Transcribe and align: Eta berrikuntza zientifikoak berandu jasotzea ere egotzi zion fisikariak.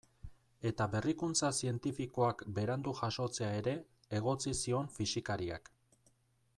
Eta 0.69 0.85
berrikuntza 0.93 1.51
zientifikoak 1.65 2.41
berandu 2.59 2.95
jasotzea 3.01 3.51
ere 3.61 3.75
egotzi 4.21 4.55
zion 4.63 4.91
fisikariak. 4.99 5.73